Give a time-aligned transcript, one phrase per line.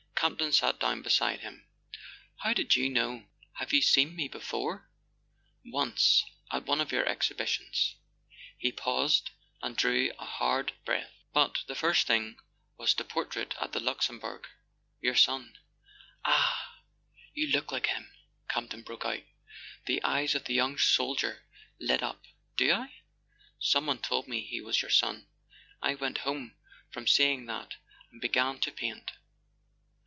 [0.21, 1.65] Campton sat down beside him.
[2.43, 3.25] "How did you know?
[3.53, 4.87] Have you seen me before?"
[5.65, 7.95] "Once—at one of your exhibitions."
[8.55, 9.31] He paused
[9.63, 11.09] and drew a hard breath.
[11.33, 12.37] "But the first thing
[12.77, 14.45] was the por¬ trait at the Luxembourg...
[14.99, 15.55] your son..."
[16.25, 16.75] "Ah,
[17.33, 18.11] you look like him!"
[18.47, 19.23] Campton broke out.
[19.87, 21.47] The eyes of the young soldier
[21.79, 22.27] lit up.
[22.57, 22.93] "Do I?...
[23.59, 25.27] Someone told me he was your son.
[25.81, 26.57] I went home
[26.91, 27.77] from seeing that
[28.11, 29.13] and began to paint.